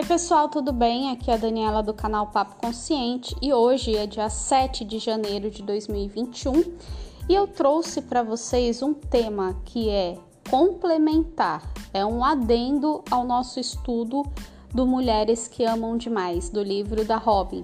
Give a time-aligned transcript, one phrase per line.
[0.00, 1.10] Oi, pessoal, tudo bem?
[1.10, 5.50] Aqui é a Daniela do canal Papo Consciente e hoje é dia 7 de janeiro
[5.50, 6.54] de 2021
[7.28, 10.16] e eu trouxe para vocês um tema que é
[10.50, 14.22] complementar, é um adendo ao nosso estudo
[14.74, 17.62] do Mulheres que Amam Demais, do livro da Robin.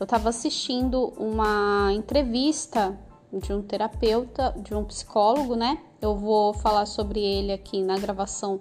[0.00, 2.98] Eu estava assistindo uma entrevista
[3.32, 5.78] de um terapeuta, de um psicólogo, né?
[6.02, 8.58] Eu vou falar sobre ele aqui na gravação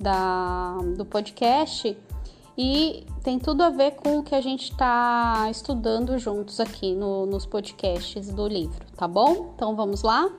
[0.00, 1.94] da, do podcast
[2.56, 7.24] e tem tudo a ver com o que a gente está estudando juntos aqui no,
[7.26, 9.52] nos podcasts do livro, tá bom?
[9.54, 10.30] Então vamos lá?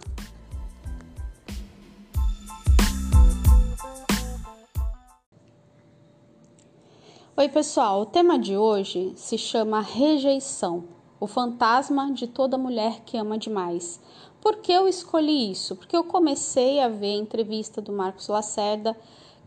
[7.36, 10.84] Oi, pessoal, o tema de hoje se chama rejeição,
[11.20, 14.00] o fantasma de toda mulher que ama demais.
[14.39, 15.75] Por que eu escolhi isso?
[15.75, 18.95] Porque eu comecei a ver a entrevista do Marcos Lacerda,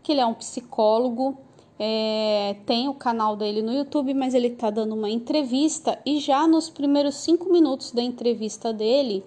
[0.03, 1.37] que ele é um psicólogo
[1.79, 6.47] é, tem o canal dele no YouTube, mas ele está dando uma entrevista e já
[6.47, 9.23] nos primeiros cinco minutos da entrevista dele,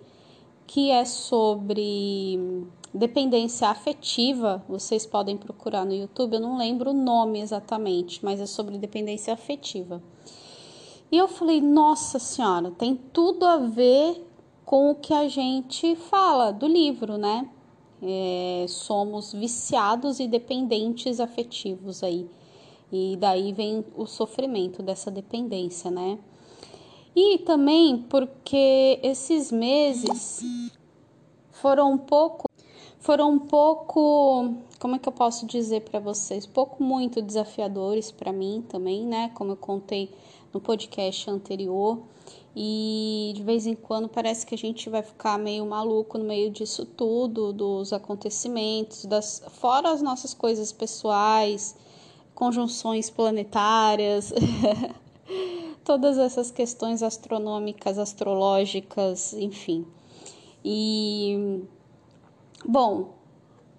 [0.66, 7.40] que é sobre dependência afetiva, vocês podem procurar no YouTube, eu não lembro o nome
[7.40, 10.02] exatamente, mas é sobre dependência afetiva.
[11.10, 14.24] E eu falei, nossa senhora, tem tudo a ver
[14.64, 17.48] com o que a gente fala do livro, né?
[18.02, 22.28] É, somos viciados e dependentes afetivos aí.
[22.92, 26.18] E daí vem o sofrimento dessa dependência, né?
[27.14, 30.42] E também porque esses meses
[31.50, 32.50] foram um pouco
[33.00, 38.30] foram um pouco, como é que eu posso dizer para vocês, pouco muito desafiadores para
[38.30, 39.30] mim também, né?
[39.34, 40.10] Como eu contei
[40.52, 41.98] no podcast anterior.
[42.54, 46.50] E de vez em quando parece que a gente vai ficar meio maluco no meio
[46.50, 51.74] disso tudo, dos acontecimentos, das fora as nossas coisas pessoais,
[52.40, 54.32] conjunções planetárias,
[55.84, 59.86] todas essas questões astronômicas, astrológicas, enfim.
[60.64, 61.62] E
[62.64, 63.10] bom,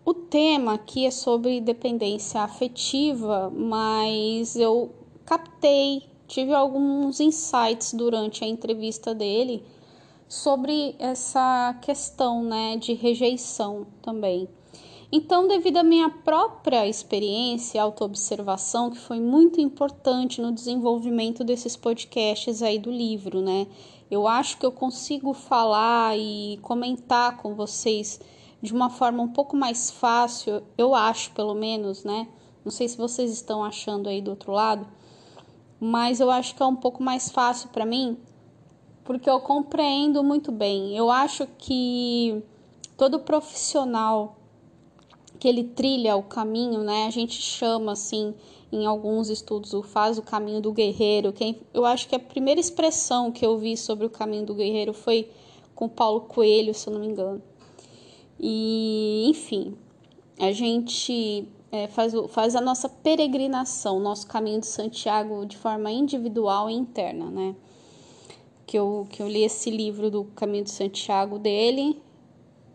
[0.05, 4.93] o tema aqui é sobre dependência afetiva, mas eu
[5.25, 9.65] captei, tive alguns insights durante a entrevista dele
[10.29, 14.47] sobre essa questão, né, de rejeição também.
[15.13, 21.75] Então, devido à minha própria experiência e autoobservação, que foi muito importante no desenvolvimento desses
[21.75, 23.67] podcasts aí do livro, né?
[24.09, 28.21] Eu acho que eu consigo falar e comentar com vocês
[28.61, 32.27] de uma forma um pouco mais fácil, eu acho pelo menos, né?
[32.63, 34.87] Não sei se vocês estão achando aí do outro lado,
[35.77, 38.17] mas eu acho que é um pouco mais fácil para mim,
[39.03, 40.95] porque eu compreendo muito bem.
[40.95, 42.41] Eu acho que
[42.95, 44.37] todo profissional
[45.41, 47.07] que ele trilha o caminho, né?
[47.07, 48.35] A gente chama assim
[48.71, 51.33] em alguns estudos o faz o caminho do guerreiro.
[51.33, 54.93] Quem eu acho que a primeira expressão que eu vi sobre o caminho do guerreiro
[54.93, 55.31] foi
[55.73, 57.41] com Paulo Coelho, se eu não me engano.
[58.39, 59.73] E enfim,
[60.39, 66.69] a gente é, faz, faz a nossa peregrinação, nosso caminho de Santiago de forma individual
[66.69, 67.55] e interna, né?
[68.67, 71.99] Que eu, que eu li esse livro do Caminho de Santiago dele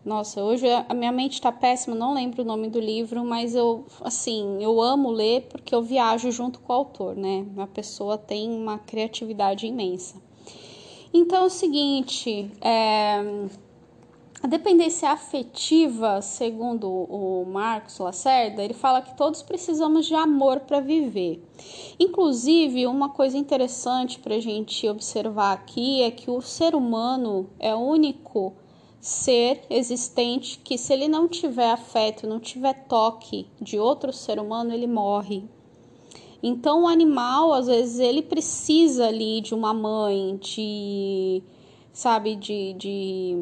[0.07, 3.85] nossa, hoje a minha mente está péssima, não lembro o nome do livro, mas eu,
[4.01, 7.45] assim, eu amo ler porque eu viajo junto com o autor, né?
[7.57, 10.15] A pessoa tem uma criatividade imensa.
[11.13, 13.49] Então é o seguinte, é,
[14.41, 20.79] a dependência afetiva, segundo o Marcos Lacerda, ele fala que todos precisamos de amor para
[20.79, 21.43] viver.
[21.99, 27.75] Inclusive, uma coisa interessante para a gente observar aqui é que o ser humano é
[27.75, 28.53] único
[28.99, 34.73] ser existente que se ele não tiver afeto, não tiver toque de outro ser humano,
[34.73, 35.43] ele morre.
[36.41, 41.41] Então o animal, às vezes, ele precisa ali de uma mãe, de
[41.91, 43.35] sabe, de, de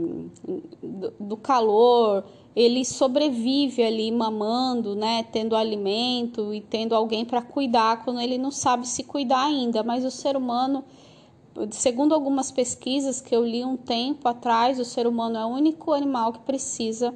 [0.81, 2.23] do, do calor,
[2.56, 8.51] ele sobrevive ali mamando, né, tendo alimento e tendo alguém para cuidar quando ele não
[8.51, 10.85] sabe se cuidar ainda, mas o ser humano
[11.72, 15.94] segundo algumas pesquisas que eu li um tempo atrás, o ser humano é o único
[15.94, 17.13] animal que precisa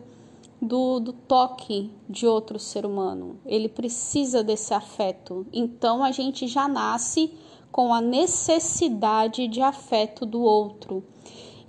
[0.62, 3.40] do, do toque de outro ser humano.
[3.46, 5.46] Ele precisa desse afeto.
[5.52, 7.34] Então a gente já nasce
[7.72, 11.04] com a necessidade de afeto do outro.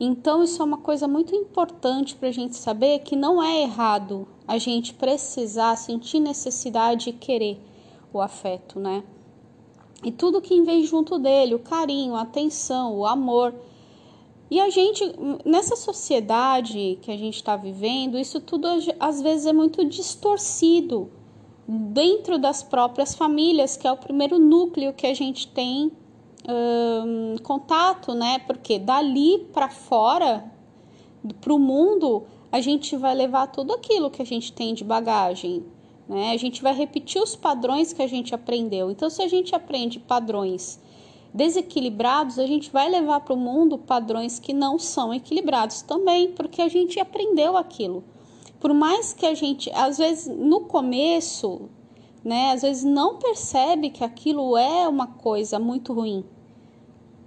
[0.03, 4.27] Então, isso é uma coisa muito importante para a gente saber que não é errado
[4.49, 7.61] a gente precisar sentir necessidade e querer
[8.11, 9.05] o afeto, né?
[10.03, 13.55] E tudo que vem junto dele, o carinho, a atenção, o amor.
[14.51, 15.05] E a gente,
[15.45, 18.67] nessa sociedade que a gente está vivendo, isso tudo
[18.99, 21.11] às vezes é muito distorcido
[21.69, 25.93] dentro das próprias famílias, que é o primeiro núcleo que a gente tem
[26.49, 28.41] hum, contato, né?
[28.41, 30.51] Porque dali para fora,
[31.41, 35.65] para o mundo, a gente vai levar tudo aquilo que a gente tem de bagagem.
[36.11, 36.33] Né?
[36.33, 38.91] A gente vai repetir os padrões que a gente aprendeu.
[38.91, 40.81] Então, se a gente aprende padrões
[41.33, 46.61] desequilibrados, a gente vai levar para o mundo padrões que não são equilibrados também, porque
[46.61, 48.03] a gente aprendeu aquilo.
[48.59, 51.69] Por mais que a gente, às vezes, no começo,
[52.25, 56.25] né, às vezes não percebe que aquilo é uma coisa muito ruim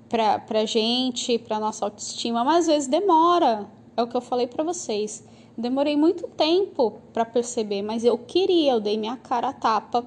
[0.09, 3.65] para a gente, para nossa autoestima, mas às vezes demora.
[3.95, 5.23] É o que eu falei para vocês.
[5.57, 10.03] Demorei muito tempo para perceber, mas eu queria, eu dei minha cara a tapa.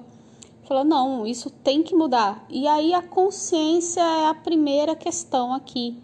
[0.63, 2.45] Falou, não, isso tem que mudar.
[2.49, 5.97] E aí a consciência é a primeira questão aqui.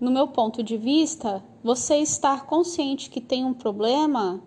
[0.00, 4.42] No meu ponto de vista, você estar consciente que tem um problema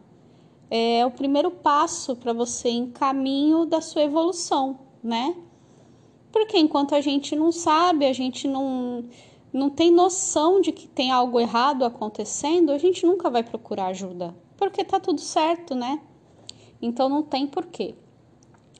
[0.72, 5.36] é o primeiro passo para você em caminho da sua evolução, né?
[6.31, 9.06] Porque enquanto a gente não sabe, a gente não
[9.54, 14.36] não tem noção de que tem algo errado acontecendo, a gente nunca vai procurar ajuda,
[14.58, 16.02] porque tá tudo certo, né?
[16.82, 17.94] Então não tem porquê.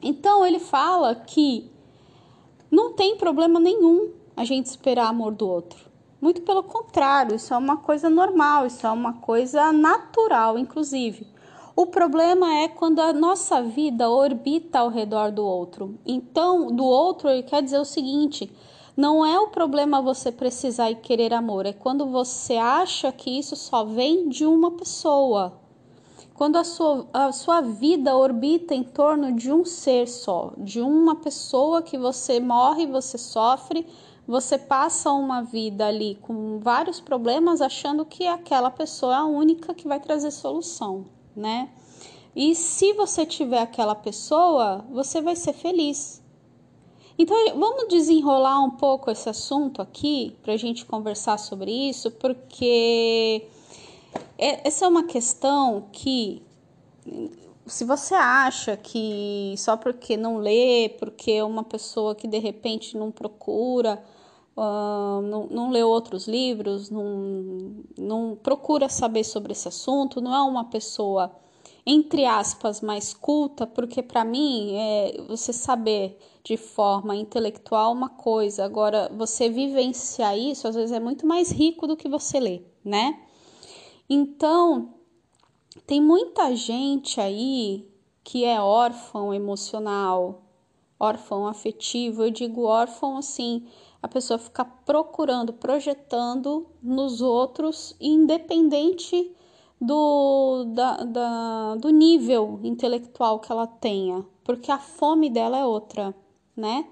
[0.02, 1.72] Então ele fala que
[2.72, 5.94] não tem problema nenhum a gente esperar amor do outro.
[6.20, 11.28] Muito pelo contrário, isso é uma coisa normal, isso é uma coisa natural, inclusive.
[11.76, 16.00] O problema é quando a nossa vida orbita ao redor do outro.
[16.06, 18.52] Então, do outro, ele quer dizer o seguinte:
[18.95, 23.56] não é o problema você precisar e querer amor, é quando você acha que isso
[23.56, 25.54] só vem de uma pessoa.
[26.34, 31.16] Quando a sua, a sua vida orbita em torno de um ser só, de uma
[31.16, 33.86] pessoa que você morre, você sofre,
[34.28, 39.74] você passa uma vida ali com vários problemas achando que aquela pessoa é a única
[39.74, 41.06] que vai trazer solução,
[41.36, 41.69] né?
[42.36, 46.23] E se você tiver aquela pessoa, você vai ser feliz.
[47.18, 53.48] Então, vamos desenrolar um pouco esse assunto aqui para a gente conversar sobre isso, porque
[54.38, 56.42] é, essa é uma questão que,
[57.68, 63.12] se você acha que só porque não lê, porque uma pessoa que de repente não
[63.12, 64.04] procura,
[64.57, 70.42] uh, não, não leu outros livros, não, não procura saber sobre esse assunto, não é
[70.42, 71.31] uma pessoa
[71.86, 78.66] entre aspas, mais culta, porque para mim é você saber de forma intelectual uma coisa,
[78.66, 83.24] agora você vivenciar isso às vezes é muito mais rico do que você ler, né?
[84.10, 84.94] Então,
[85.88, 87.90] tem muita gente aí
[88.24, 90.44] que é órfão emocional,
[91.00, 92.24] órfão afetivo.
[92.24, 93.68] Eu digo órfão assim,
[94.01, 99.34] a pessoa fica procurando, projetando nos outros, independente
[99.80, 106.16] do, da, da, do nível intelectual que ela tenha, porque a fome dela é outra,
[106.56, 106.86] né?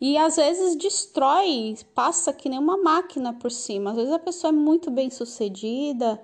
[0.00, 3.90] E às vezes destrói, passa que nem uma máquina por cima.
[3.90, 6.20] Às vezes a pessoa é muito bem sucedida,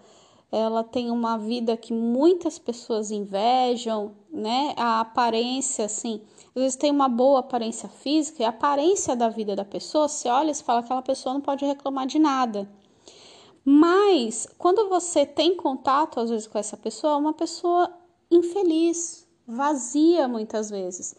[0.51, 4.75] ela tem uma vida que muitas pessoas invejam, né?
[4.77, 6.21] A aparência, assim,
[6.55, 10.29] às vezes tem uma boa aparência física e a aparência da vida da pessoa, você
[10.29, 12.69] olha e fala que aquela pessoa não pode reclamar de nada.
[13.65, 17.91] Mas quando você tem contato às vezes com essa pessoa, é uma pessoa
[18.31, 21.17] infeliz, vazia muitas vezes.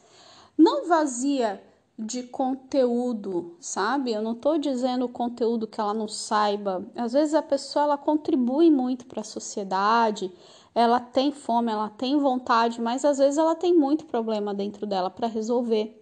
[0.57, 1.62] Não vazia
[1.98, 4.12] de conteúdo, sabe?
[4.12, 6.86] Eu não estou dizendo conteúdo que ela não saiba.
[6.95, 10.31] Às vezes a pessoa ela contribui muito para a sociedade,
[10.74, 15.10] ela tem fome, ela tem vontade, mas às vezes ela tem muito problema dentro dela
[15.10, 16.00] para resolver.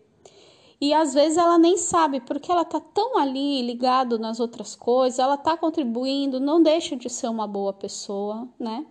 [0.80, 5.20] E às vezes ela nem sabe, porque ela tá tão ali ligado nas outras coisas,
[5.20, 8.86] ela tá contribuindo, não deixa de ser uma boa pessoa, né?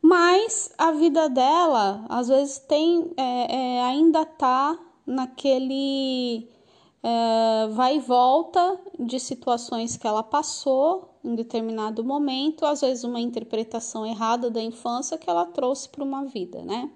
[0.00, 6.48] Mas a vida dela, às vezes, tem é, é, ainda tá naquele
[7.02, 13.20] é, vai e volta de situações que ela passou em determinado momento, às vezes uma
[13.20, 16.90] interpretação errada da infância que ela trouxe para uma vida, né?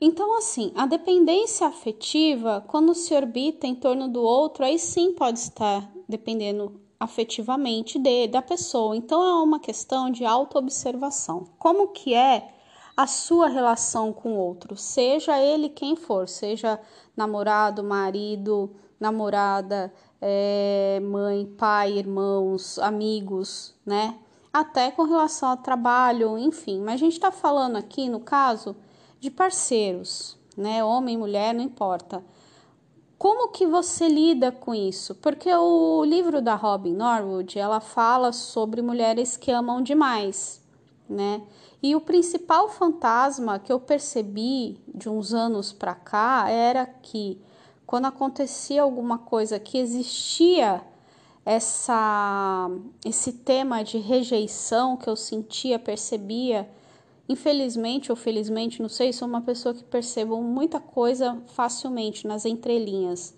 [0.00, 5.38] Então, assim, a dependência afetiva, quando se orbita em torno do outro, aí sim pode
[5.38, 8.96] estar dependendo afetivamente de, da pessoa.
[8.96, 11.48] Então, é uma questão de autoobservação.
[11.58, 12.48] Como que é
[12.96, 16.78] a sua relação com o outro, seja ele quem for, seja
[17.16, 24.16] namorado, marido, namorada, é, mãe, pai, irmãos, amigos, né?
[24.52, 26.80] Até com relação ao trabalho, enfim.
[26.80, 28.76] Mas a gente está falando aqui, no caso,
[29.18, 30.84] de parceiros, né?
[30.84, 32.22] Homem, mulher, não importa.
[33.22, 35.14] Como que você lida com isso?
[35.14, 40.60] Porque o livro da Robin Norwood, ela fala sobre mulheres que amam demais,
[41.08, 41.40] né?
[41.80, 47.40] E o principal fantasma que eu percebi de uns anos para cá era que
[47.86, 50.82] quando acontecia alguma coisa que existia
[51.46, 52.68] essa
[53.04, 56.68] esse tema de rejeição que eu sentia, percebia,
[57.28, 63.34] infelizmente ou felizmente, não sei, sou uma pessoa que percebo muita coisa facilmente nas entrelinhas,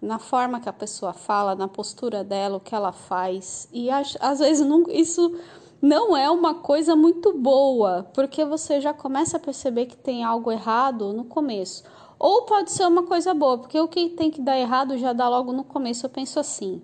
[0.00, 3.68] na forma que a pessoa fala, na postura dela, o que ela faz.
[3.72, 5.36] E às, às vezes não, isso
[5.80, 10.50] não é uma coisa muito boa, porque você já começa a perceber que tem algo
[10.50, 11.84] errado no começo.
[12.18, 15.26] Ou pode ser uma coisa boa, porque o que tem que dar errado já dá
[15.26, 16.04] logo no começo.
[16.04, 16.82] Eu penso assim,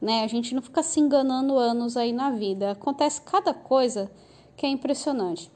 [0.00, 0.22] né?
[0.22, 2.70] A gente não fica se enganando anos aí na vida.
[2.70, 4.08] Acontece cada coisa
[4.56, 5.50] que é impressionante.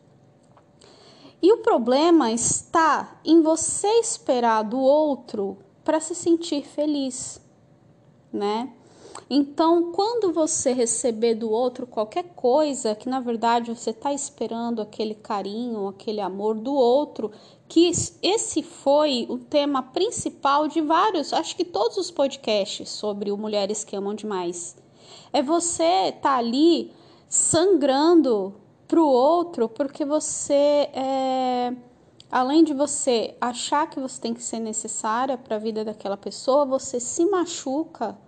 [1.43, 7.41] E o problema está em você esperar do outro para se sentir feliz,
[8.33, 8.73] né?
[9.29, 15.15] Então, quando você receber do outro qualquer coisa que na verdade você está esperando aquele
[15.15, 17.31] carinho, aquele amor do outro,
[17.69, 17.91] que
[18.23, 23.85] esse foi o tema principal de vários, acho que todos os podcasts sobre o Mulheres
[23.85, 24.77] que Amam Demais.
[25.33, 26.93] É você estar tá ali
[27.29, 28.55] sangrando
[28.91, 31.73] para o outro porque você é
[32.29, 36.65] além de você achar que você tem que ser necessária para a vida daquela pessoa,
[36.65, 38.19] você se machuca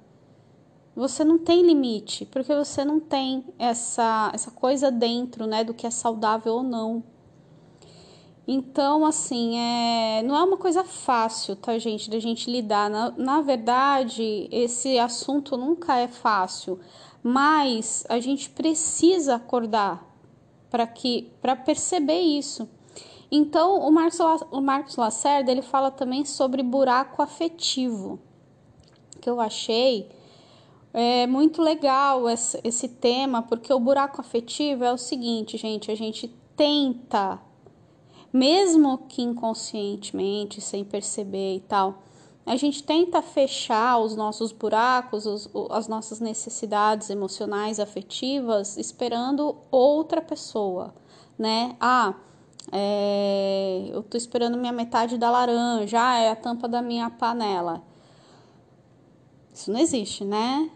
[0.95, 5.87] você não tem limite, porque você não tem essa, essa coisa dentro, né, do que
[5.87, 7.03] é saudável ou não.
[8.47, 12.91] Então, assim, é, não é uma coisa fácil, tá, gente, da gente lidar.
[12.91, 16.79] Na, na verdade, esse assunto nunca é fácil,
[17.23, 20.12] mas a gente precisa acordar
[20.73, 22.67] para que para perceber isso.
[23.31, 24.19] Então, o Marcos,
[24.51, 28.19] o Marcos Lacerda, ele fala também sobre buraco afetivo,
[29.21, 30.09] que eu achei
[30.95, 35.95] é muito legal esse, esse tema, porque o buraco afetivo é o seguinte, gente, a
[35.95, 37.41] gente tenta,
[38.31, 42.03] mesmo que inconscientemente, sem perceber e tal,
[42.45, 50.21] a gente tenta fechar os nossos buracos, os, as nossas necessidades emocionais, afetivas, esperando outra
[50.21, 50.93] pessoa,
[51.39, 51.77] né?
[51.81, 52.15] Ah,
[52.71, 57.83] é, eu tô esperando minha metade da laranja, ah, é a tampa da minha panela.
[59.55, 60.71] Isso não existe, né?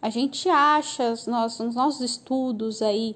[0.00, 3.14] A gente acha nos nossos estudos aí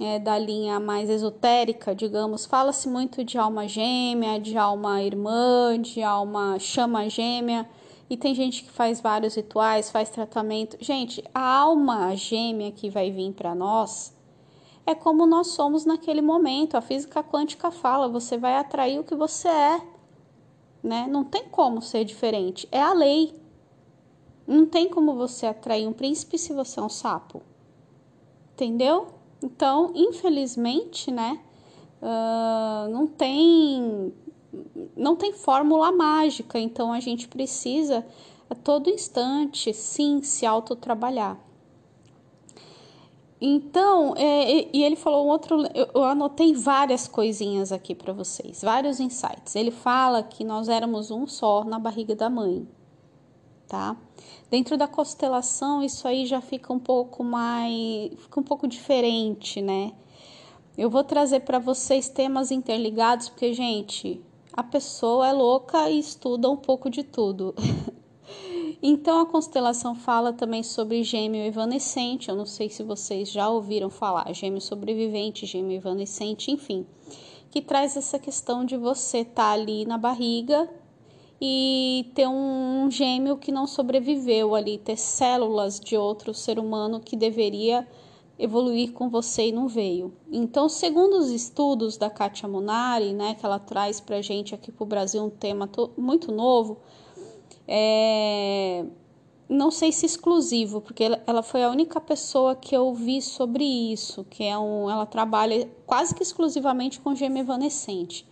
[0.00, 6.02] é, da linha mais esotérica, digamos, fala-se muito de alma gêmea, de alma irmã, de
[6.02, 7.68] alma chama gêmea,
[8.08, 10.76] e tem gente que faz vários rituais, faz tratamento.
[10.80, 14.16] Gente, a alma gêmea que vai vir para nós
[14.86, 16.76] é como nós somos naquele momento.
[16.76, 19.82] A física quântica fala, você vai atrair o que você é,
[20.82, 21.06] né?
[21.08, 23.38] Não tem como ser diferente, é a lei.
[24.46, 27.42] Não tem como você atrair um príncipe se você é um sapo.
[28.54, 29.19] Entendeu?
[29.42, 31.40] Então, infelizmente, né?
[32.02, 34.12] Uh, não tem
[34.96, 38.04] não tem fórmula mágica, então a gente precisa
[38.48, 41.38] a todo instante, sim, se autotrabalhar.
[43.40, 49.00] Então, é, e ele falou um outro, eu, anotei várias coisinhas aqui para vocês, vários
[49.00, 49.56] insights.
[49.56, 52.68] Ele fala que nós éramos um só na barriga da mãe,
[53.70, 53.96] tá?
[54.50, 59.92] Dentro da constelação, isso aí já fica um pouco mais, fica um pouco diferente, né?
[60.76, 64.20] Eu vou trazer para vocês temas interligados, porque, gente,
[64.52, 67.54] a pessoa é louca e estuda um pouco de tudo.
[68.82, 72.28] então, a constelação fala também sobre gêmeo evanescente.
[72.28, 76.84] Eu não sei se vocês já ouviram falar, gêmeo sobrevivente, gêmeo evanescente, enfim,
[77.52, 80.68] que traz essa questão de você estar tá ali na barriga
[81.40, 87.16] e ter um gêmeo que não sobreviveu ali, ter células de outro ser humano que
[87.16, 87.88] deveria
[88.38, 90.12] evoluir com você e não veio.
[90.30, 94.82] Então, segundo os estudos da Katia Munari, né, que ela traz para gente aqui para
[94.82, 96.78] o Brasil um tema muito novo,
[97.68, 98.84] é,
[99.48, 104.24] não sei se exclusivo, porque ela foi a única pessoa que eu vi sobre isso,
[104.24, 108.26] que é um, ela trabalha quase que exclusivamente com gêmeo evanescente.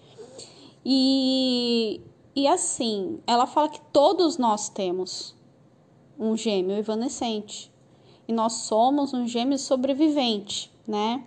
[0.85, 2.01] E
[2.39, 5.35] e assim, ela fala que todos nós temos
[6.17, 7.69] um gêmeo evanescente.
[8.29, 11.25] E nós somos um gêmeo sobrevivente, né?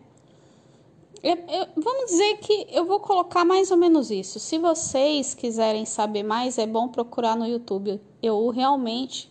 [1.21, 4.39] Eu, eu, vamos dizer que eu vou colocar mais ou menos isso.
[4.39, 7.99] Se vocês quiserem saber mais, é bom procurar no YouTube.
[8.23, 9.29] Eu realmente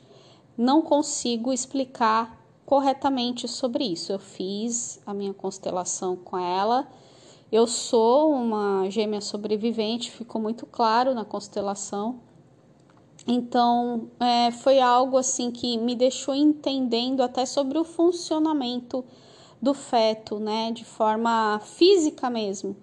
[0.58, 4.12] não consigo explicar corretamente sobre isso.
[4.12, 6.86] Eu fiz a minha constelação com ela
[7.52, 12.20] eu sou uma gêmea sobrevivente, ficou muito claro na constelação.
[13.26, 19.04] Então, é, foi algo assim que me deixou entendendo até sobre o funcionamento
[19.60, 22.74] do feto, né, de forma física mesmo,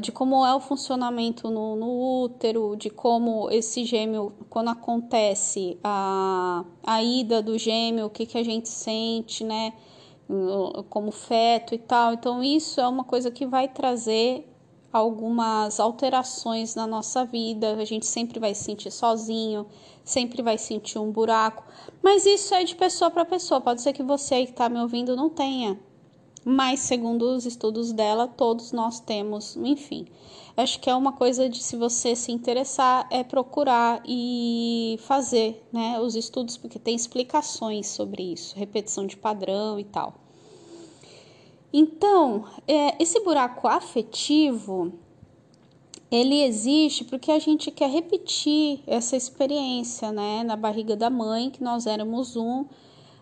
[0.00, 6.64] de como é o funcionamento no, no útero, de como esse gêmeo, quando acontece a,
[6.82, 9.74] a ida do gêmeo, o que, que a gente sente, né,
[10.88, 12.14] como feto e tal.
[12.14, 14.48] Então, isso é uma coisa que vai trazer
[14.92, 17.74] algumas alterações na nossa vida.
[17.74, 19.66] A gente sempre vai se sentir sozinho,
[20.04, 21.64] sempre vai sentir um buraco.
[22.02, 23.60] Mas isso é de pessoa para pessoa.
[23.60, 25.78] Pode ser que você que está me ouvindo não tenha.
[26.48, 30.06] Mas, segundo os estudos dela, todos nós temos, enfim.
[30.56, 35.98] Acho que é uma coisa de, se você se interessar, é procurar e fazer né,
[35.98, 40.14] os estudos, porque tem explicações sobre isso, repetição de padrão e tal.
[41.72, 44.92] Então, é, esse buraco afetivo,
[46.08, 50.44] ele existe porque a gente quer repetir essa experiência, né?
[50.44, 52.64] Na barriga da mãe, que nós éramos um,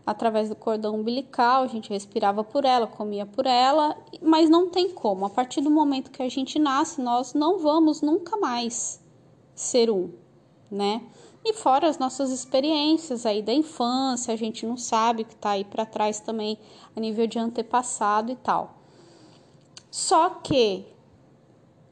[0.06, 4.90] através do cordão umbilical, a gente respirava por ela, comia por ela, mas não tem
[4.90, 5.24] como.
[5.24, 9.02] A partir do momento que a gente nasce, nós não vamos nunca mais
[9.54, 10.10] ser um,
[10.70, 11.02] né?
[11.44, 15.50] E fora as nossas experiências aí da infância, a gente não sabe o que está
[15.50, 16.58] aí para trás também
[16.96, 18.78] a nível de antepassado e tal.
[19.90, 20.86] Só que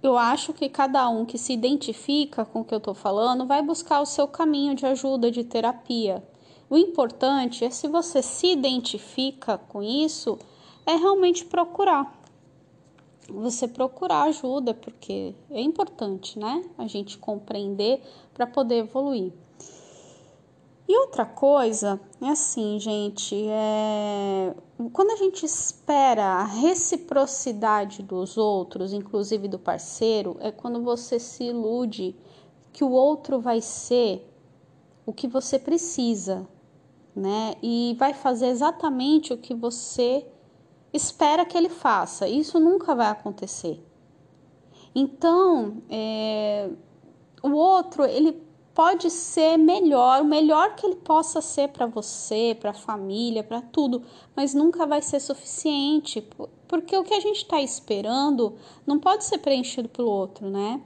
[0.02, 3.62] eu acho que cada um que se identifica com o que eu estou falando vai
[3.62, 6.22] buscar o seu caminho de ajuda, de terapia.
[6.72, 10.38] O importante é se você se identifica com isso,
[10.86, 12.10] é realmente procurar
[13.28, 16.64] você procurar ajuda, porque é importante, né?
[16.78, 18.00] A gente compreender
[18.32, 19.34] para poder evoluir.
[20.88, 24.54] E outra coisa é assim, gente, é
[24.94, 31.44] quando a gente espera a reciprocidade dos outros, inclusive do parceiro, é quando você se
[31.44, 32.16] ilude
[32.72, 34.26] que o outro vai ser
[35.04, 36.46] o que você precisa,
[37.14, 37.54] né?
[37.62, 40.26] E vai fazer exatamente o que você
[40.92, 42.28] espera que ele faça.
[42.28, 43.82] Isso nunca vai acontecer.
[44.94, 46.68] Então, é,
[47.42, 48.42] o outro, ele
[48.74, 53.60] pode ser melhor, o melhor que ele possa ser para você, para a família, para
[53.60, 54.02] tudo,
[54.34, 56.26] mas nunca vai ser suficiente,
[56.66, 60.80] porque o que a gente está esperando não pode ser preenchido pelo outro, né?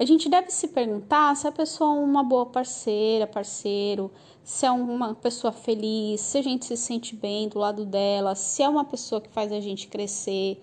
[0.00, 4.10] A gente deve se perguntar se a pessoa é uma boa parceira, parceiro,
[4.42, 8.62] se é uma pessoa feliz, se a gente se sente bem do lado dela, se
[8.62, 10.58] é uma pessoa que faz a gente crescer,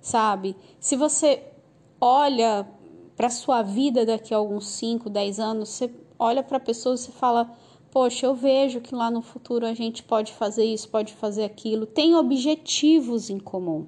[0.00, 0.56] sabe?
[0.80, 1.40] Se você
[2.00, 2.66] olha
[3.16, 6.98] para sua vida daqui a alguns 5, 10 anos, você olha para a pessoa e
[6.98, 7.48] você fala:
[7.92, 11.86] Poxa, eu vejo que lá no futuro a gente pode fazer isso, pode fazer aquilo,
[11.86, 13.86] tem objetivos em comum.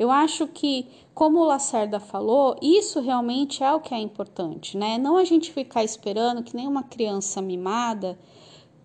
[0.00, 0.86] Eu acho que,
[1.20, 4.96] como o Lacerda falou, isso realmente é o que é importante, né?
[4.96, 8.18] Não a gente ficar esperando que nem uma criança mimada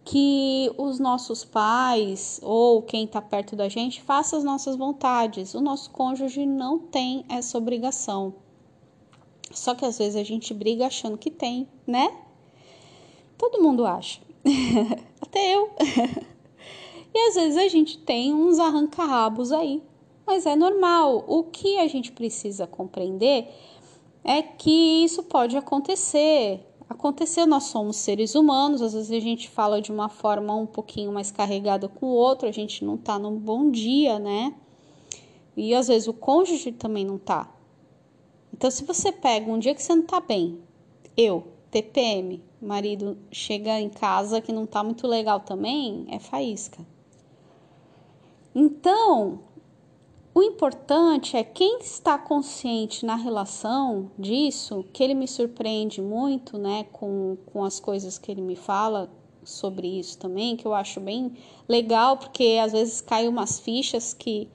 [0.03, 5.53] que os nossos pais ou quem está perto da gente faça as nossas vontades.
[5.53, 8.33] O nosso cônjuge não tem essa obrigação.
[9.49, 12.13] Só que às vezes a gente briga achando que tem, né?
[13.37, 14.19] Todo mundo acha.
[15.21, 15.69] Até eu.
[17.15, 19.81] e às vezes a gente tem uns arranca-rabos aí.
[20.25, 21.23] Mas é normal.
[21.27, 23.47] O que a gente precisa compreender
[24.23, 29.81] é que isso pode acontecer aconteceu, nós somos seres humanos, às vezes a gente fala
[29.81, 33.37] de uma forma um pouquinho mais carregada com o outro, a gente não tá num
[33.37, 34.53] bom dia, né?
[35.57, 37.51] E às vezes o cônjuge também não tá.
[38.53, 40.59] Então, se você pega um dia que você não tá bem,
[41.17, 46.85] eu, TPM, marido chega em casa que não tá muito legal também, é faísca.
[48.53, 49.39] Então,
[50.35, 56.85] o importante é quem está consciente na relação disso, que ele me surpreende muito, né,
[56.91, 59.09] com, com as coisas que ele me fala
[59.45, 61.31] sobre isso também, que eu acho bem
[61.69, 64.49] legal, porque às vezes cai umas fichas que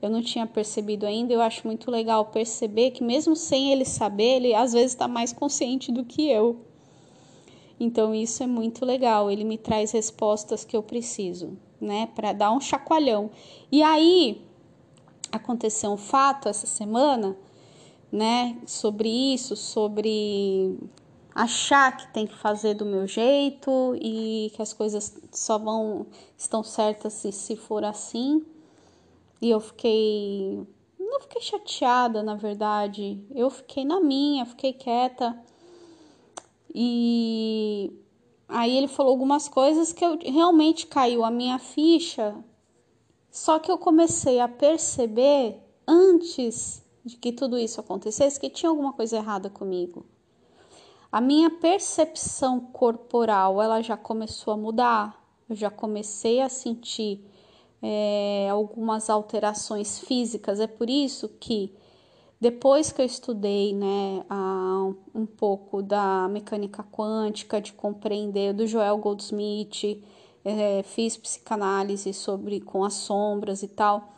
[0.00, 1.34] eu não tinha percebido ainda.
[1.34, 5.30] Eu acho muito legal perceber que, mesmo sem ele saber, ele às vezes está mais
[5.30, 6.64] consciente do que eu.
[7.78, 9.30] Então, isso é muito legal.
[9.30, 13.30] Ele me traz respostas que eu preciso, né, para dar um chacoalhão.
[13.70, 14.47] E aí,
[15.38, 17.36] aconteceu um fato essa semana,
[18.12, 20.78] né, sobre isso, sobre
[21.34, 26.62] achar que tem que fazer do meu jeito e que as coisas só vão estão
[26.62, 28.44] certas se, se for assim.
[29.40, 30.66] E eu fiquei
[30.98, 33.24] não fiquei chateada, na verdade.
[33.34, 35.38] Eu fiquei na minha, fiquei quieta.
[36.74, 37.92] E
[38.48, 42.34] aí ele falou algumas coisas que eu realmente caiu a minha ficha
[43.38, 48.92] só que eu comecei a perceber antes de que tudo isso acontecesse que tinha alguma
[48.92, 50.04] coisa errada comigo.
[51.10, 55.24] A minha percepção corporal, ela já começou a mudar.
[55.48, 57.24] Eu já comecei a sentir
[57.80, 60.58] é, algumas alterações físicas.
[60.58, 61.72] É por isso que
[62.40, 68.98] depois que eu estudei né, a, um pouco da mecânica quântica, de compreender do Joel
[68.98, 70.02] Goldsmith,
[70.50, 74.12] é, fiz psicanálise sobre com as sombras e tal,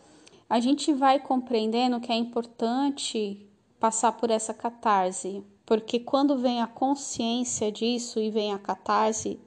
[0.48, 3.46] a gente vai compreendendo que é importante
[3.78, 9.40] passar por essa catarse, porque quando vem a consciência disso e vem a catarse,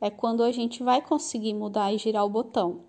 [0.00, 2.80] é quando a gente vai conseguir mudar e girar o botão.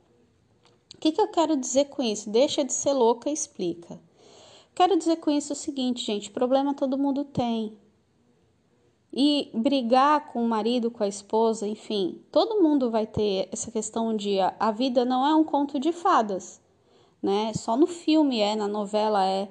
[0.95, 2.29] O que, que eu quero dizer com isso?
[2.29, 3.99] Deixa de ser louca e explica.
[4.75, 7.77] Quero dizer com isso o seguinte, gente: problema todo mundo tem.
[9.11, 14.15] E brigar com o marido, com a esposa, enfim, todo mundo vai ter essa questão
[14.15, 16.61] de a, vida não é um conto de fadas,
[17.21, 17.51] né?
[17.55, 19.49] Só no filme é, na novela é.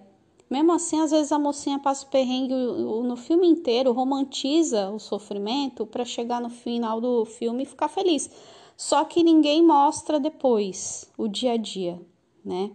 [0.49, 5.85] Mesmo assim, às vezes a mocinha passa o perrengue no filme inteiro, romantiza o sofrimento
[5.85, 8.31] para chegar no final do filme e ficar feliz.
[8.77, 12.01] Só que ninguém mostra depois o dia a dia,
[12.45, 12.71] né?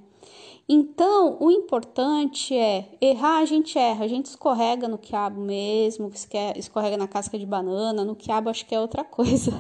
[0.67, 6.10] Então, o importante é errar, a gente erra, a gente escorrega no quiabo mesmo,
[6.56, 9.52] escorrega na casca de banana, no quiabo acho que é outra coisa.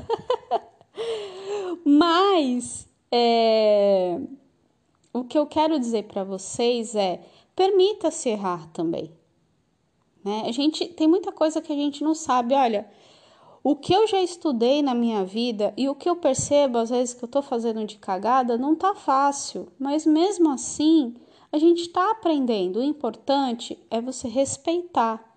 [1.85, 4.17] Mas é,
[5.13, 7.21] o que eu quero dizer para vocês é
[7.55, 9.11] permita-se errar também.
[10.23, 10.43] Né?
[10.45, 12.55] A gente tem muita coisa que a gente não sabe.
[12.55, 12.89] Olha,
[13.63, 17.13] o que eu já estudei na minha vida e o que eu percebo às vezes
[17.13, 21.15] que eu estou fazendo de cagada não tá fácil, mas mesmo assim
[21.49, 22.79] a gente está aprendendo.
[22.79, 25.33] O importante é você respeitar.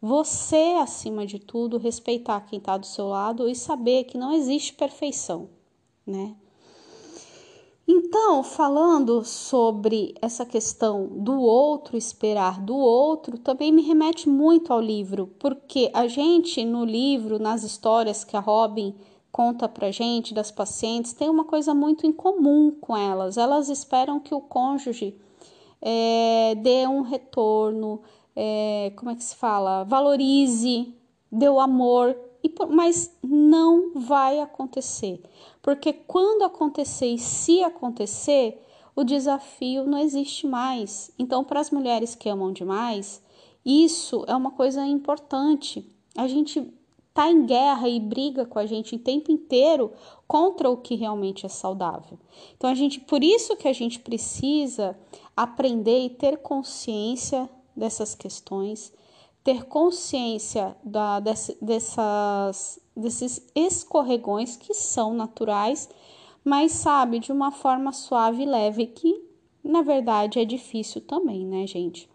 [0.00, 4.74] Você, acima de tudo, respeitar quem está do seu lado e saber que não existe
[4.74, 5.48] perfeição,
[6.06, 6.36] né?
[7.86, 14.80] Então, falando sobre essa questão do outro esperar do outro, também me remete muito ao
[14.80, 18.94] livro, porque a gente no livro, nas histórias que a Robin
[19.30, 23.36] conta pra gente das pacientes, tem uma coisa muito em comum com elas.
[23.36, 25.18] Elas esperam que o cônjuge
[25.82, 28.00] é, dê um retorno,
[28.34, 29.84] é, como é que se fala?
[29.84, 30.94] Valorize,
[31.30, 35.20] dê o amor e por, mas não vai acontecer,
[35.64, 38.62] porque quando acontecer e se acontecer,
[38.94, 41.10] o desafio não existe mais.
[41.18, 43.22] Então, para as mulheres que amam demais,
[43.64, 45.90] isso é uma coisa importante.
[46.14, 46.70] A gente
[47.14, 49.90] tá em guerra e briga com a gente o tempo inteiro
[50.28, 52.18] contra o que realmente é saudável.
[52.54, 54.98] Então a gente, por isso que a gente precisa
[55.34, 58.92] aprender e ter consciência dessas questões
[59.44, 65.88] ter consciência da, dessas, desses escorregões que são naturais,
[66.44, 69.24] mas sabe, de uma forma suave e leve, que
[69.62, 72.08] na verdade é difícil também, né, gente?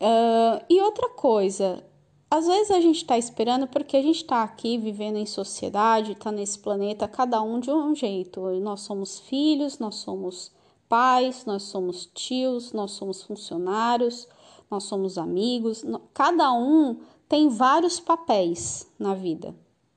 [0.00, 1.82] Uh, e outra coisa,
[2.30, 6.32] às vezes a gente está esperando porque a gente está aqui vivendo em sociedade, está
[6.32, 8.40] nesse planeta, cada um de um jeito.
[8.60, 10.50] Nós somos filhos, nós somos
[10.88, 14.26] pais, nós somos tios, nós somos funcionários,
[14.70, 16.98] nós somos amigos, cada um
[17.32, 19.54] tem vários papéis na vida,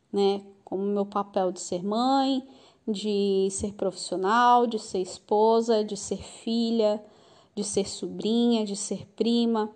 [0.09, 0.41] né?
[0.63, 2.41] Como meu papel de ser mãe,
[2.87, 7.03] de ser profissional, de ser esposa, de ser filha,
[7.53, 9.69] de ser sobrinha, de ser prima.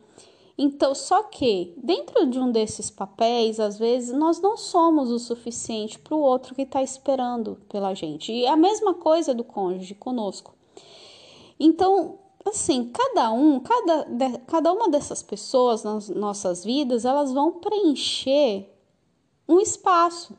[0.58, 6.00] Então, só que dentro de um desses papéis, às vezes, nós não somos o suficiente
[6.00, 8.32] para o outro que está esperando pela gente.
[8.32, 10.56] E é a mesma coisa do cônjuge conosco.
[11.60, 14.06] Então, assim, cada um, cada,
[14.48, 18.70] cada uma dessas pessoas nas nossas vidas, elas vão preencher
[19.48, 20.38] um espaço.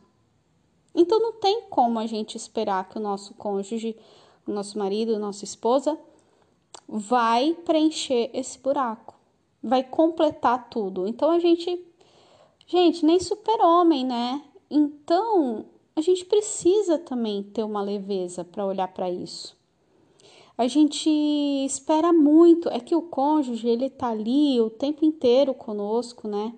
[0.95, 3.97] Então não tem como a gente esperar que o nosso cônjuge,
[4.47, 5.99] o nosso marido, a nossa esposa
[6.89, 9.15] vai preencher esse buraco,
[9.63, 11.07] vai completar tudo.
[11.07, 11.85] Então a gente,
[12.67, 14.43] gente, nem super-homem, né?
[14.69, 19.60] Então a gente precisa também ter uma leveza para olhar para isso
[20.61, 21.09] a gente
[21.65, 26.53] espera muito, é que o cônjuge ele tá ali o tempo inteiro conosco, né?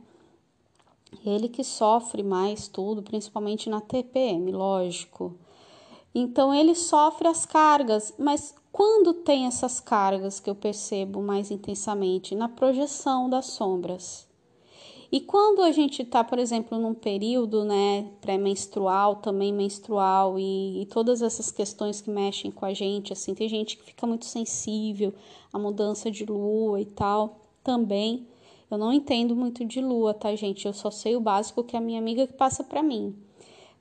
[1.25, 5.37] Ele que sofre mais tudo, principalmente na TPM, lógico.
[6.12, 12.35] Então ele sofre as cargas, mas quando tem essas cargas que eu percebo mais intensamente
[12.35, 14.27] na projeção das sombras.
[15.12, 20.87] E quando a gente está, por exemplo, num período né, pré-menstrual, também menstrual, e, e,
[20.87, 25.12] todas essas questões que mexem com a gente, assim, tem gente que fica muito sensível
[25.53, 28.27] à mudança de lua e tal, também.
[28.70, 30.64] Eu não entendo muito de lua, tá, gente?
[30.64, 33.14] Eu só sei o básico que a minha amiga que passa para mim.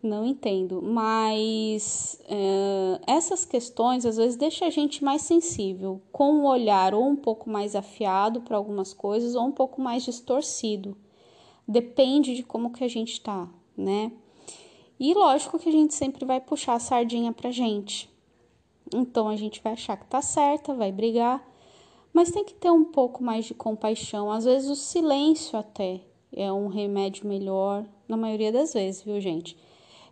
[0.04, 6.46] Não entendo, mas é, essas questões às vezes deixam a gente mais sensível, com o
[6.46, 10.98] olhar ou um pouco mais afiado para algumas coisas ou um pouco mais distorcido
[11.68, 13.48] depende de como que a gente tá,
[13.78, 14.12] né?
[15.00, 18.10] E lógico que a gente sempre vai puxar a sardinha pra gente.
[18.94, 21.44] Então a gente vai achar que tá certa, vai brigar,
[22.14, 24.32] mas tem que ter um pouco mais de compaixão.
[24.32, 26.02] Às vezes o silêncio até
[26.34, 29.58] é um remédio melhor, na maioria das vezes, viu, gente?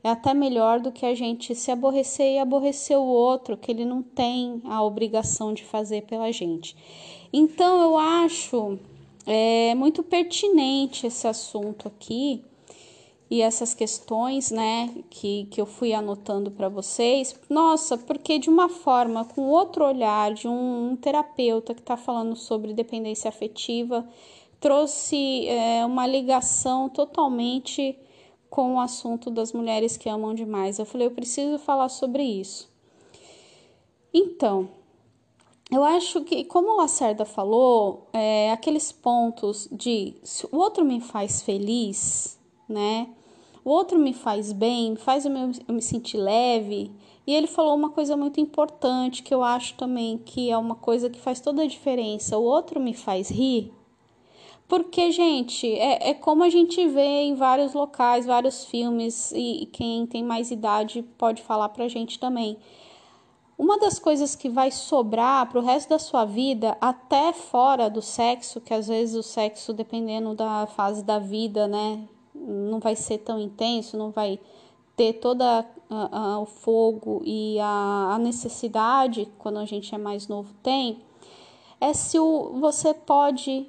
[0.04, 3.84] É até melhor do que a gente se aborrecer e aborrecer o outro, que ele
[3.84, 6.76] não tem a obrigação de fazer pela gente.
[7.34, 8.80] Então eu acho
[9.32, 12.44] é, muito pertinente esse assunto aqui
[13.30, 17.40] e essas questões, né, que, que eu fui anotando para vocês.
[17.48, 22.36] Nossa, porque de uma forma, com outro olhar, de um, um terapeuta que está falando
[22.36, 24.04] sobre dependência afetiva,
[24.60, 27.96] trouxe é, uma ligação totalmente
[28.50, 30.80] com o assunto das mulheres que amam demais.
[30.80, 32.68] Eu falei, eu preciso falar sobre isso.
[34.12, 34.70] Então,
[35.72, 41.00] eu acho que, como a Lacerda falou, é, aqueles pontos de se o outro me
[41.00, 43.08] faz feliz, né?
[43.64, 46.92] O outro me faz bem, faz eu me, eu me sentir leve.
[47.28, 51.08] E ele falou uma coisa muito importante que eu acho também que é uma coisa
[51.10, 52.38] que faz toda a diferença.
[52.38, 53.72] O outro me faz rir.
[54.68, 59.66] Porque, gente, é, é como a gente vê em vários locais, vários filmes, e, e
[59.68, 62.58] quem tem mais idade pode falar pra gente também
[63.60, 68.02] uma das coisas que vai sobrar para o resto da sua vida, até fora do
[68.02, 73.18] sexo, que às vezes o sexo, dependendo da fase da vida, né, não vai ser
[73.18, 74.40] tão intenso, não vai
[74.96, 75.66] ter toda
[76.42, 81.02] o fogo e a, a, necessidade quando a gente é mais novo tem,
[81.82, 83.68] é se o, você pode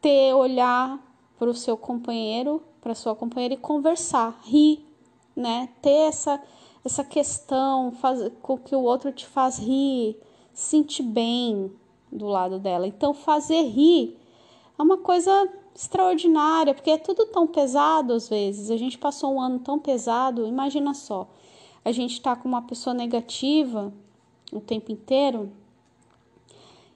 [0.00, 1.00] ter olhar
[1.38, 4.86] para o seu companheiro, para sua companheira e conversar, rir,
[5.34, 6.40] né, ter essa
[6.84, 10.16] essa questão faz, com que o outro te faz rir,
[10.52, 11.72] sentir bem
[12.10, 12.86] do lado dela.
[12.86, 14.18] Então, fazer rir
[14.78, 18.70] é uma coisa extraordinária, porque é tudo tão pesado às vezes.
[18.70, 21.28] A gente passou um ano tão pesado, imagina só.
[21.84, 23.92] A gente tá com uma pessoa negativa
[24.52, 25.50] o tempo inteiro.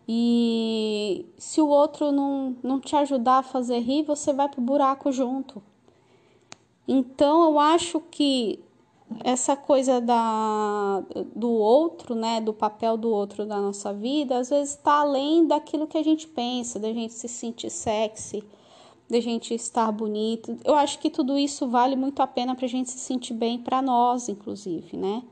[0.08, 5.10] E se o outro não, não te ajudar a fazer rir, você vai pro buraco
[5.10, 5.60] junto.
[6.86, 8.60] Então eu acho que
[9.24, 11.02] essa coisa da,
[11.34, 15.86] do outro, né, do papel do outro da nossa vida, às vezes está além daquilo
[15.86, 18.42] que a gente pensa, da gente se sentir sexy,
[19.08, 20.56] da gente estar bonito.
[20.64, 23.58] Eu acho que tudo isso vale muito a pena para a gente se sentir bem
[23.58, 25.22] para nós, inclusive, né?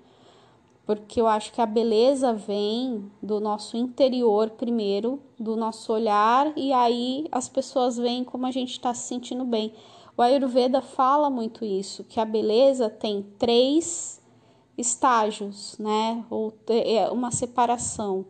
[0.86, 6.72] Porque eu acho que a beleza vem do nosso interior primeiro, do nosso olhar, e
[6.72, 9.72] aí as pessoas veem como a gente está se sentindo bem.
[10.16, 14.22] O Ayurveda fala muito isso, que a beleza tem três
[14.78, 16.24] estágios, né?
[16.30, 18.24] Ou é uma separação,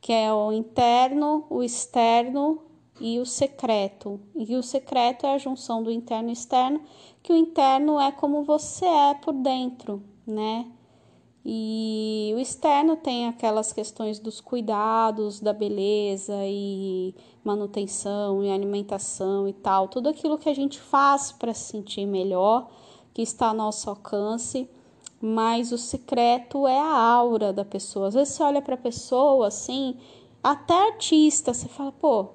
[0.00, 2.62] que é o interno, o externo
[2.98, 4.18] e o secreto.
[4.34, 6.80] E o secreto é a junção do interno e externo,
[7.22, 10.66] que o interno é como você é por dentro, né?
[11.44, 19.52] E o externo tem aquelas questões dos cuidados, da beleza e manutenção e alimentação e
[19.52, 22.68] tal, tudo aquilo que a gente faz para se sentir melhor,
[23.14, 24.68] que está ao nosso alcance,
[25.20, 28.08] mas o secreto é a aura da pessoa.
[28.08, 29.96] Às vezes você olha para a pessoa assim,
[30.42, 32.26] até artista, você fala, pô,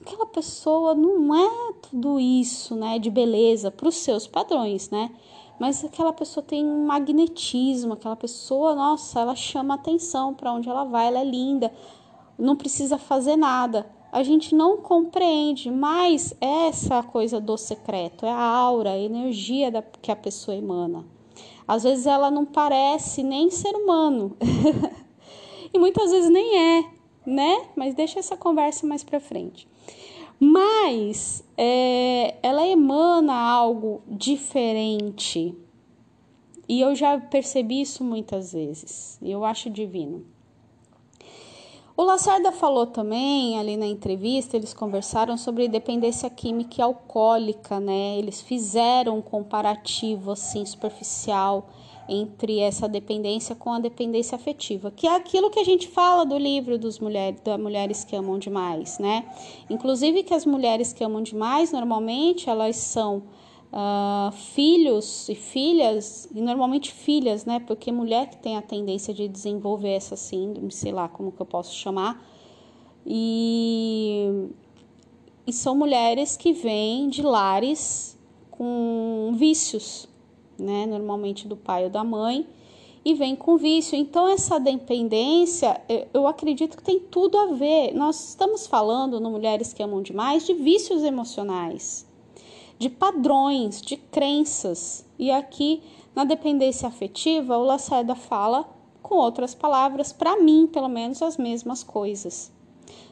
[0.00, 5.10] aquela pessoa não é tudo isso, né, de beleza para os seus padrões, né?
[5.58, 10.84] Mas aquela pessoa tem um magnetismo, aquela pessoa, nossa, ela chama atenção para onde ela
[10.84, 11.72] vai, ela é linda,
[12.38, 13.86] não precisa fazer nada.
[14.10, 19.82] A gente não compreende, mas essa coisa do secreto é a aura, a energia da,
[19.82, 21.04] que a pessoa emana.
[21.66, 24.36] Às vezes ela não parece nem ser humano,
[25.72, 26.84] e muitas vezes nem é,
[27.26, 27.68] né?
[27.74, 29.66] Mas deixa essa conversa mais para frente
[30.44, 35.54] mas é, ela emana algo diferente.
[36.68, 39.18] E eu já percebi isso muitas vezes.
[39.22, 40.24] Eu acho divino.
[41.96, 48.18] O Lacerda falou também ali na entrevista, eles conversaram sobre dependência química e alcoólica, né?
[48.18, 51.70] Eles fizeram um comparativo assim superficial
[52.08, 56.36] entre essa dependência com a dependência afetiva, que é aquilo que a gente fala do
[56.36, 59.24] livro dos mulheres, da mulheres que amam demais, né?
[59.70, 63.22] Inclusive que as mulheres que amam demais, normalmente elas são
[63.72, 67.60] uh, filhos e filhas, e normalmente filhas, né?
[67.60, 71.46] Porque mulher que tem a tendência de desenvolver essa síndrome, sei lá como que eu
[71.46, 72.24] posso chamar,
[73.06, 74.48] e,
[75.46, 78.18] e são mulheres que vêm de lares
[78.50, 80.08] com vícios,
[80.58, 82.46] né, normalmente do pai ou da mãe,
[83.04, 83.96] e vem com vício.
[83.98, 85.80] Então, essa dependência,
[86.14, 87.92] eu acredito que tem tudo a ver.
[87.92, 92.06] Nós estamos falando no Mulheres que Amam Demais de vícios emocionais,
[92.78, 95.04] de padrões, de crenças.
[95.18, 95.82] E aqui,
[96.14, 98.66] na dependência afetiva, o Lacerda fala
[99.02, 102.50] com outras palavras, para mim, pelo menos, as mesmas coisas.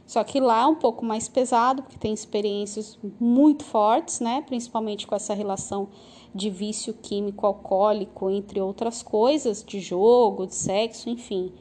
[0.06, 4.42] Só que lá é um pouco mais pesado, porque tem experiências muito fortes, né?
[4.46, 5.88] Principalmente com essa relação
[6.34, 11.52] de vício químico alcoólico, entre outras coisas, de jogo, de sexo, enfim.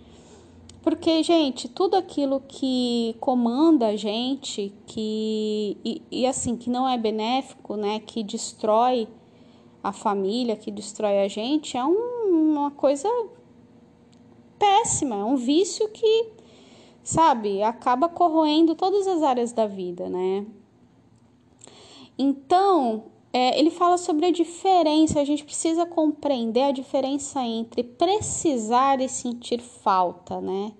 [0.81, 6.97] Porque, gente, tudo aquilo que comanda a gente, que e, e, assim, que não é
[6.97, 9.07] benéfico, né, que destrói
[9.83, 13.07] a família, que destrói a gente, é um, uma coisa
[14.57, 16.29] péssima, é um vício que,
[17.03, 20.45] sabe, acaba corroendo todas as áreas da vida, né?
[22.17, 28.99] Então, é, ele fala sobre a diferença, a gente precisa compreender a diferença entre precisar
[28.99, 30.73] e sentir falta, né?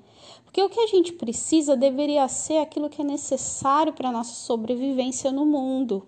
[0.44, 4.34] Porque o que a gente precisa deveria ser aquilo que é necessário para a nossa
[4.34, 6.06] sobrevivência no mundo.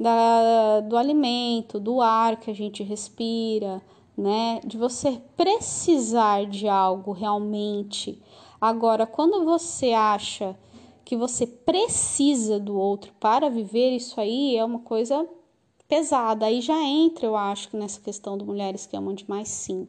[0.00, 3.82] Da, do alimento, do ar que a gente respira,
[4.16, 4.58] né?
[4.64, 8.18] De você precisar de algo realmente.
[8.58, 10.56] Agora, quando você acha
[11.04, 15.28] que você precisa do outro para viver, isso aí é uma coisa
[15.92, 16.46] pesada.
[16.46, 19.86] Aí já entra, eu acho, nessa questão de mulheres que amam demais, sim.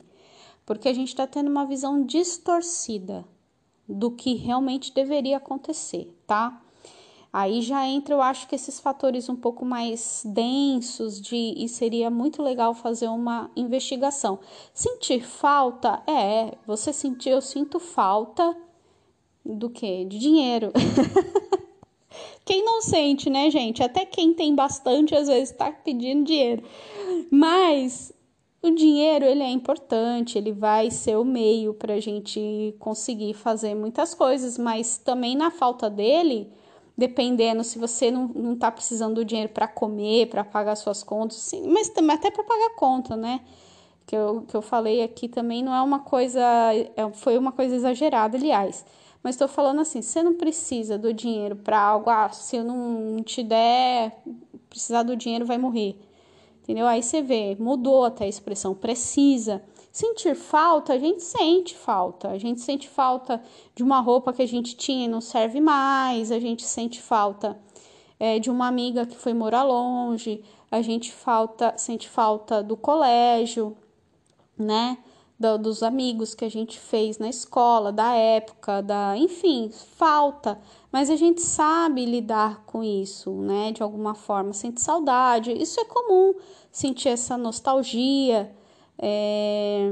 [0.66, 3.24] Porque a gente está tendo uma visão distorcida
[3.88, 6.62] do que realmente deveria acontecer, tá?
[7.32, 12.10] Aí já entra, eu acho que esses fatores um pouco mais densos de e seria
[12.10, 14.40] muito legal fazer uma investigação.
[14.74, 18.54] Sentir falta é, você sentir, eu sinto falta
[19.46, 20.04] do que?
[20.04, 20.74] De dinheiro.
[22.46, 23.82] Quem não sente, né, gente?
[23.84, 26.64] Até quem tem bastante às vezes está pedindo dinheiro.
[27.32, 28.14] Mas
[28.64, 33.76] o dinheiro ele é importante, ele vai ser o meio para a gente conseguir fazer
[33.76, 36.50] muitas coisas, mas também na falta dele,
[36.98, 41.40] dependendo se você não, não tá precisando do dinheiro para comer, para pagar suas contas,
[41.40, 43.42] sim, mas também até para pagar conta, né?
[44.06, 46.42] Que eu, que eu falei aqui também não é uma coisa,
[46.96, 48.86] é, foi uma coisa exagerada, aliás.
[49.24, 53.24] Mas estou falando assim, você não precisa do dinheiro para algo, ah, se eu não
[53.24, 54.22] te der,
[54.70, 55.98] precisar do dinheiro vai morrer.
[56.62, 56.86] Entendeu?
[56.86, 59.64] Aí você vê, mudou até a expressão precisa.
[59.92, 62.30] Sentir falta, a gente sente falta.
[62.30, 63.42] A gente sente falta
[63.76, 67.58] de uma roupa que a gente tinha e não serve mais, a gente sente falta
[68.20, 73.76] é, de uma amiga que foi morar longe, a gente falta, sente falta do colégio,
[74.58, 74.98] né?
[75.44, 80.60] Do, dos amigos que a gente fez na escola, da época, da, enfim, falta,
[80.92, 83.74] mas a gente sabe lidar com isso, né?
[83.74, 85.52] De alguma forma, sente saudade.
[85.52, 86.34] Isso é comum,
[86.72, 88.56] sentir essa nostalgia,
[88.98, 89.90] é,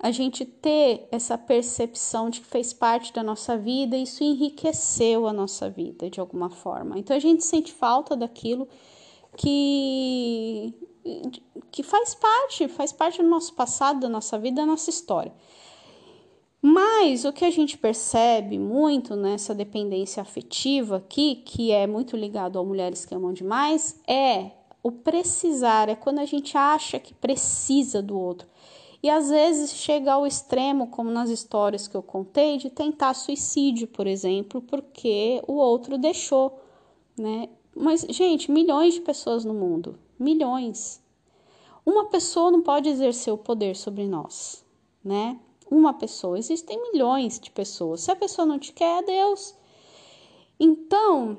[0.00, 5.32] a gente ter essa percepção de que fez parte da nossa vida, isso enriqueceu a
[5.32, 6.98] nossa vida de alguma forma.
[6.98, 8.68] Então a gente sente falta daquilo
[9.36, 10.74] que
[11.70, 15.32] que faz parte, faz parte do nosso passado, da nossa vida, da nossa história.
[16.60, 22.58] Mas o que a gente percebe muito nessa dependência afetiva aqui, que é muito ligado
[22.58, 24.50] a mulheres que amam demais, é
[24.82, 28.48] o precisar, é quando a gente acha que precisa do outro.
[29.02, 33.86] E às vezes chega ao extremo, como nas histórias que eu contei, de tentar suicídio,
[33.86, 36.58] por exemplo, porque o outro deixou,
[37.16, 37.48] né?
[37.76, 41.02] Mas, gente, milhões de pessoas no mundo, milhões.
[41.84, 44.64] Uma pessoa não pode exercer o poder sobre nós,
[45.04, 45.38] né?
[45.70, 48.02] Uma pessoa, existem milhões de pessoas.
[48.02, 49.54] Se a pessoa não te quer, é Deus.
[50.58, 51.38] Então,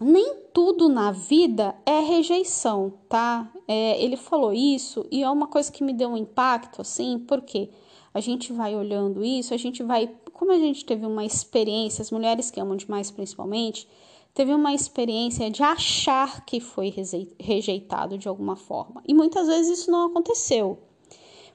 [0.00, 3.50] nem tudo na vida é rejeição, tá?
[3.66, 7.70] É, ele falou isso e é uma coisa que me deu um impacto, assim, porque
[8.14, 12.10] a gente vai olhando isso, a gente vai, como a gente teve uma experiência, as
[12.10, 13.88] mulheres que amam demais principalmente,
[14.34, 16.94] teve uma experiência de achar que foi
[17.38, 19.02] rejeitado de alguma forma.
[19.06, 20.78] E muitas vezes isso não aconteceu.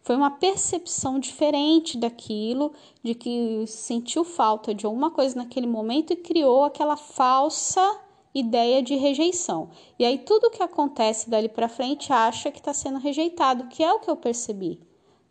[0.02, 6.18] Foi uma percepção diferente daquilo, de que sentiu falta de alguma coisa naquele momento e
[6.18, 8.00] criou aquela falsa
[8.36, 9.70] ideia de rejeição.
[9.98, 13.94] E aí tudo que acontece dali para frente acha que está sendo rejeitado, que é
[13.94, 14.80] o que eu percebi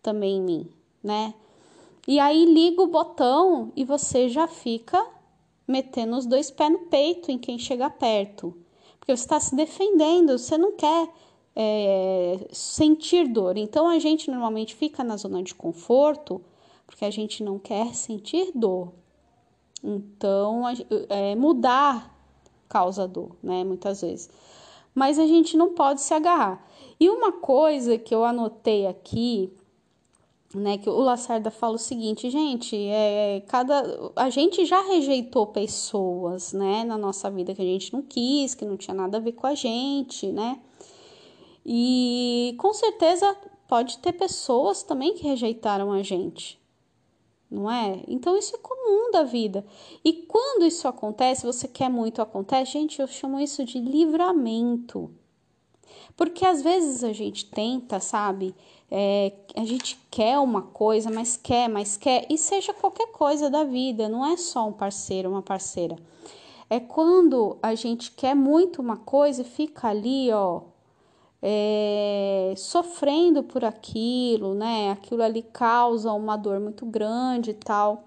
[0.00, 0.70] também em mim,
[1.02, 1.34] né?
[2.06, 5.04] E aí liga o botão e você já fica
[5.66, 8.56] metendo os dois pés no peito em quem chega perto.
[8.98, 11.08] Porque você está se defendendo, você não quer
[11.56, 13.56] é, sentir dor.
[13.56, 16.40] Então a gente normalmente fica na zona de conforto
[16.86, 18.92] porque a gente não quer sentir dor.
[19.82, 20.62] Então,
[21.08, 22.16] é, mudar
[22.68, 23.64] causa dor, né?
[23.64, 24.30] Muitas vezes.
[24.94, 26.64] Mas a gente não pode se agarrar.
[27.00, 29.52] E uma coisa que eu anotei aqui
[30.54, 36.52] né, que o Lacerda fala o seguinte, gente, é, cada, a gente já rejeitou pessoas,
[36.52, 39.32] né, na nossa vida que a gente não quis, que não tinha nada a ver
[39.32, 40.60] com a gente, né,
[41.64, 43.36] e com certeza
[43.68, 46.60] pode ter pessoas também que rejeitaram a gente,
[47.50, 48.02] não é?
[48.08, 49.64] Então isso é comum da vida.
[50.04, 55.10] E quando isso acontece, você quer muito acontece, gente, eu chamo isso de livramento.
[56.16, 58.54] Porque às vezes a gente tenta, sabe?
[58.90, 63.64] É, a gente quer uma coisa, mas quer, mas quer, e seja qualquer coisa da
[63.64, 65.96] vida, não é só um parceiro, uma parceira.
[66.68, 70.62] É quando a gente quer muito uma coisa e fica ali, ó,
[71.42, 74.90] é, sofrendo por aquilo, né?
[74.92, 78.04] Aquilo ali causa uma dor muito grande e tal.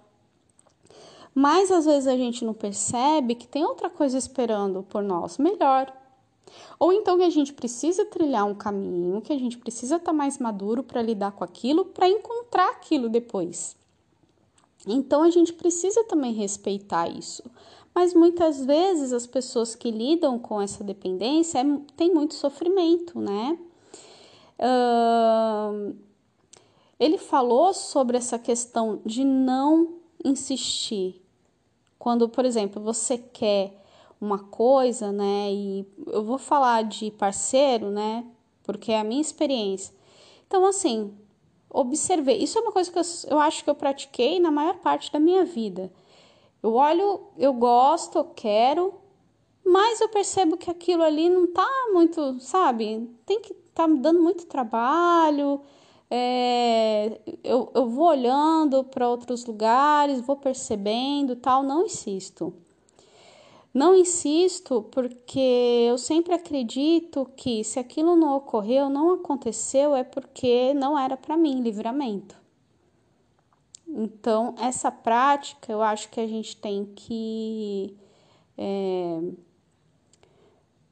[1.33, 5.91] Mas às vezes a gente não percebe que tem outra coisa esperando por nós, melhor.
[6.79, 10.13] Ou então que a gente precisa trilhar um caminho, que a gente precisa estar tá
[10.13, 13.75] mais maduro para lidar com aquilo, para encontrar aquilo depois.
[14.87, 17.43] Então a gente precisa também respeitar isso.
[17.93, 21.63] Mas muitas vezes as pessoas que lidam com essa dependência é,
[21.95, 23.57] têm muito sofrimento, né?
[24.59, 25.95] Uh,
[26.99, 31.21] ele falou sobre essa questão de não insistir.
[31.97, 33.81] Quando, por exemplo, você quer
[34.19, 35.51] uma coisa, né?
[35.51, 38.25] E eu vou falar de parceiro, né?
[38.63, 39.93] Porque é a minha experiência.
[40.47, 41.13] Então, assim,
[41.69, 42.37] observei.
[42.37, 45.19] Isso é uma coisa que eu, eu acho que eu pratiquei na maior parte da
[45.19, 45.91] minha vida.
[46.63, 48.93] Eu olho, eu gosto, eu quero,
[49.63, 53.09] mas eu percebo que aquilo ali não tá muito, sabe?
[53.25, 55.61] Tem que tá me dando muito trabalho.
[56.09, 62.53] É, eu, eu vou olhando para outros lugares, vou percebendo tal, não insisto.
[63.75, 70.73] Não insisto porque eu sempre acredito que se aquilo não ocorreu, não aconteceu, é porque
[70.73, 72.37] não era para mim livramento.
[73.85, 77.97] Então, essa prática eu acho que a gente tem que.
[78.57, 79.19] É,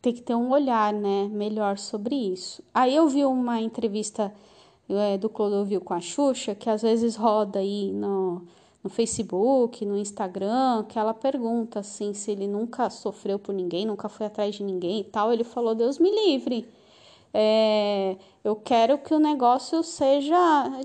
[0.01, 2.61] tem que ter um olhar né, melhor sobre isso.
[2.73, 4.35] Aí eu vi uma entrevista
[4.89, 8.45] é, do Clodovil com a Xuxa, que às vezes roda aí no,
[8.83, 14.09] no Facebook, no Instagram, que ela pergunta assim se ele nunca sofreu por ninguém, nunca
[14.09, 15.31] foi atrás de ninguém e tal.
[15.31, 16.67] Ele falou: Deus me livre.
[17.33, 20.35] É, eu quero que o negócio seja,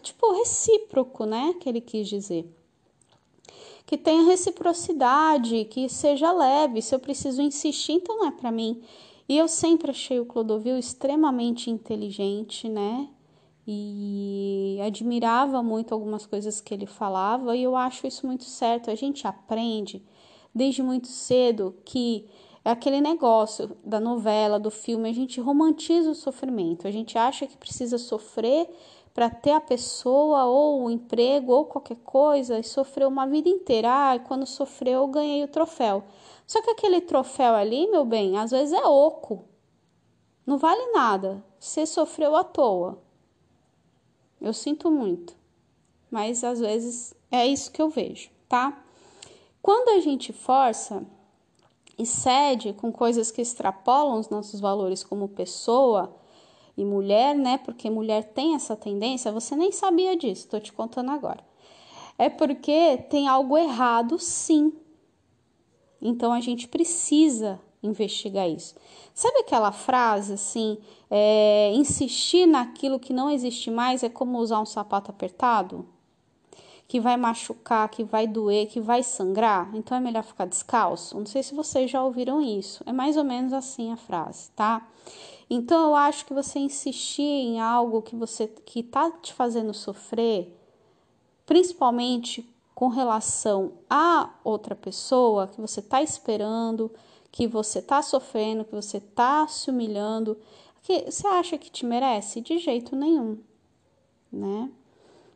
[0.01, 1.55] tipo, recíproco, né?
[1.61, 2.47] Que ele quis dizer.
[3.85, 6.81] Que tenha reciprocidade, que seja leve.
[6.81, 8.81] Se eu preciso insistir, então não é para mim.
[9.29, 13.09] E eu sempre achei o Clodovil extremamente inteligente, né?
[13.71, 18.91] E admirava muito algumas coisas que ele falava, e eu acho isso muito certo.
[18.91, 20.03] A gente aprende
[20.55, 22.27] desde muito cedo que
[22.65, 26.89] é aquele negócio da novela, do filme, a gente romantiza o sofrimento.
[26.89, 28.71] A gente acha que precisa sofrer
[29.13, 33.89] para ter a pessoa ou o emprego ou qualquer coisa e sofreu uma vida inteira.
[33.91, 36.05] Ah, quando sofreu, eu ganhei o troféu.
[36.47, 39.45] Só que aquele troféu ali, meu bem, às vezes é oco.
[40.47, 41.45] Não vale nada.
[41.59, 43.07] Você sofreu à toa.
[44.41, 45.37] Eu sinto muito.
[46.11, 48.83] Mas às vezes é isso que eu vejo, tá?
[49.61, 51.07] Quando a gente força,
[51.99, 56.15] e cede com coisas que extrapolam os nossos valores como pessoa
[56.77, 57.59] e mulher, né?
[57.59, 61.45] Porque mulher tem essa tendência, você nem sabia disso, estou te contando agora.
[62.17, 64.73] É porque tem algo errado, sim.
[66.01, 68.77] Então a gente precisa investigar isso.
[69.13, 70.79] Sabe aquela frase assim,
[71.11, 75.87] é, insistir naquilo que não existe mais é como usar um sapato apertado?
[76.89, 81.19] que vai machucar, que vai doer, que vai sangrar, então é melhor ficar descalço?
[81.19, 82.83] Não sei se vocês já ouviram isso.
[82.87, 84.89] É mais ou menos assim a frase, tá?
[85.51, 90.59] Então eu acho que você insistir em algo que você que tá te fazendo sofrer,
[91.45, 96.91] principalmente com relação a outra pessoa que você tá esperando,
[97.31, 100.39] que você tá sofrendo, que você tá se humilhando,
[100.89, 103.37] que você acha que te merece de jeito nenhum,
[104.33, 104.71] né?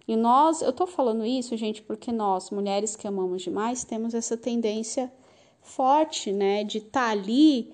[0.08, 4.34] E nós, eu tô falando isso, gente, porque nós, mulheres que amamos demais, temos essa
[4.34, 5.12] tendência
[5.60, 7.70] forte, né, de estar tá ali,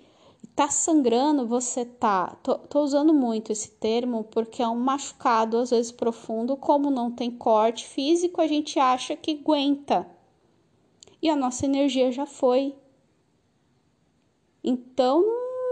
[0.57, 2.37] tá sangrando, você tá.
[2.43, 7.13] Tô, tô, usando muito esse termo porque é um machucado, às vezes profundo, como não
[7.13, 10.05] tem corte físico, a gente acha que aguenta.
[11.23, 12.75] E a nossa energia já foi.
[14.65, 15.25] Então,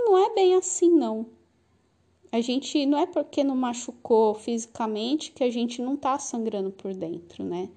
[0.04, 1.35] não é bem assim, não.
[2.36, 6.92] A gente não é porque não machucou fisicamente que a gente não tá sangrando por
[6.92, 7.70] dentro, né?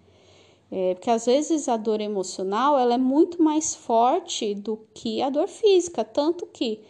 [0.69, 5.29] É, porque às vezes a dor emocional ela é muito mais forte do que a
[5.29, 6.81] dor física, tanto que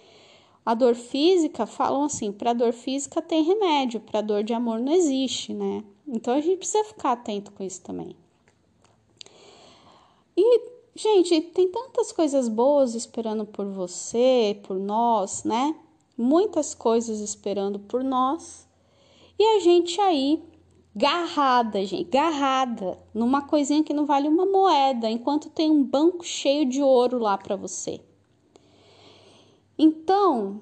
[0.65, 4.91] a dor física falam assim, para dor física tem remédio, para dor de amor não
[4.91, 5.83] existe, né?
[6.07, 8.15] Então a gente precisa ficar atento com isso também.
[10.35, 10.61] E
[10.95, 15.75] gente, tem tantas coisas boas esperando por você, por nós, né?
[16.19, 18.67] Muitas coisas esperando por nós
[19.39, 20.43] e a gente aí
[20.93, 26.65] garrada, gente, garrada numa coisinha que não vale uma moeda, enquanto tem um banco cheio
[26.65, 28.01] de ouro lá para você.
[29.77, 30.59] Então,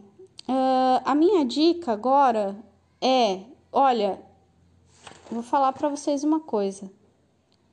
[0.47, 2.55] uh, a minha dica agora
[3.01, 3.41] é,
[3.72, 4.22] olha,
[5.32, 6.91] vou falar para vocês uma coisa,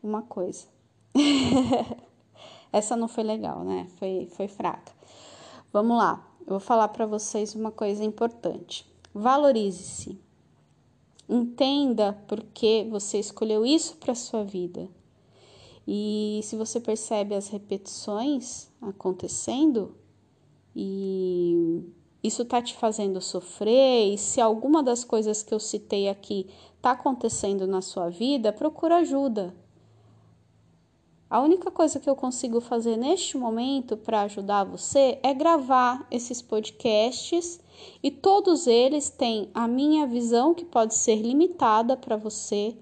[0.02, 0.66] uma coisa.
[2.72, 3.86] Essa não foi legal, né?
[3.98, 4.92] Foi, foi fraca.
[5.70, 8.86] Vamos lá, eu vou falar para vocês uma coisa importante.
[9.14, 10.18] Valorize-se.
[11.28, 14.88] Entenda por que você escolheu isso para sua vida.
[15.86, 19.94] E se você percebe as repetições acontecendo
[20.76, 21.82] e
[22.22, 26.46] isso tá te fazendo sofrer, e se alguma das coisas que eu citei aqui
[26.80, 29.54] tá acontecendo na sua vida, procura ajuda.
[31.34, 36.40] A única coisa que eu consigo fazer neste momento para ajudar você é gravar esses
[36.40, 37.58] podcasts
[38.00, 42.76] e todos eles têm a minha visão que pode ser limitada para você.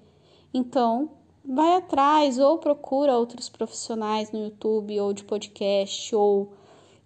[0.53, 1.09] Então,
[1.43, 6.53] vai atrás ou procura outros profissionais no YouTube ou de podcast ou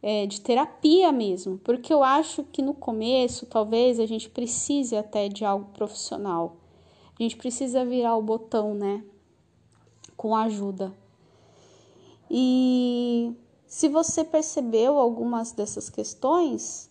[0.03, 5.29] é, de terapia mesmo, porque eu acho que no começo talvez a gente precise até
[5.29, 6.57] de algo profissional.
[7.17, 9.01] A gente precisa virar o botão, né?
[10.17, 10.93] Com ajuda.
[12.29, 13.33] E
[13.65, 16.89] se você percebeu algumas dessas questões,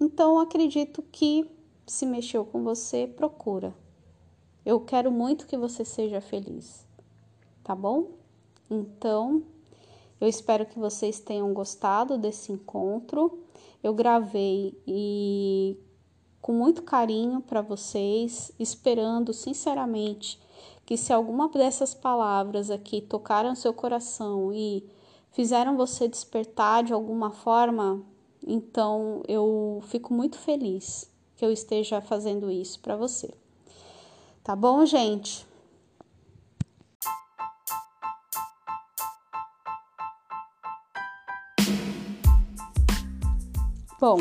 [0.00, 1.50] então acredito que
[1.86, 3.74] se mexeu com você, procura.
[4.64, 6.86] Eu quero muito que você seja feliz,
[7.64, 8.12] tá bom?
[8.70, 9.42] Então,
[10.20, 13.42] eu espero que vocês tenham gostado desse encontro.
[13.82, 15.76] Eu gravei e
[16.40, 20.40] com muito carinho para vocês, esperando sinceramente
[20.92, 24.86] que se alguma dessas palavras aqui tocaram seu coração e
[25.30, 28.04] fizeram você despertar de alguma forma,
[28.46, 33.32] então eu fico muito feliz que eu esteja fazendo isso para você.
[34.44, 35.46] Tá bom, gente?
[43.98, 44.18] Bom,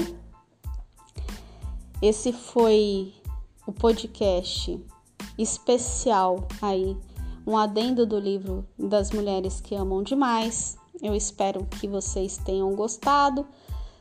[2.02, 3.14] esse foi
[3.68, 4.80] o podcast
[5.42, 6.98] especial aí,
[7.46, 10.78] um adendo do livro das mulheres que amam demais.
[11.02, 13.46] Eu espero que vocês tenham gostado.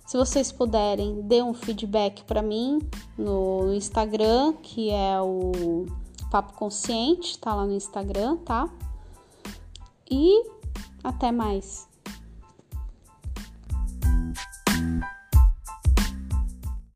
[0.07, 2.81] Se vocês puderem, dê um feedback para mim
[3.17, 5.87] no Instagram, que é o
[6.31, 8.69] Papo Consciente, tá lá no Instagram, tá?
[10.11, 10.45] E
[11.03, 11.90] até mais.